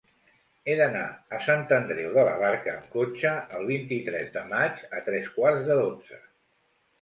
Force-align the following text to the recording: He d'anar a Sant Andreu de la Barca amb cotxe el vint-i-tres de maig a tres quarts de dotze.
He 0.69 0.75
d'anar 0.77 1.01
a 1.35 1.41
Sant 1.47 1.65
Andreu 1.77 2.15
de 2.15 2.23
la 2.27 2.33
Barca 2.43 2.71
amb 2.77 2.87
cotxe 2.95 3.35
el 3.59 3.69
vint-i-tres 3.73 4.33
de 4.39 4.45
maig 4.55 4.83
a 5.01 5.05
tres 5.11 5.31
quarts 5.37 5.63
de 5.69 5.77
dotze. 5.83 6.21